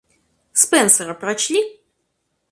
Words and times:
Спенсера 0.51 1.13
прочли? 1.13 1.61